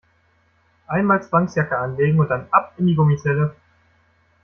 Einmal 0.87 1.21
Zwangsjacke 1.21 1.77
anlegen 1.77 2.19
und 2.19 2.29
dann 2.29 2.47
ab 2.49 2.73
in 2.79 2.87
die 2.87 2.95
Gummizelle! 2.95 3.55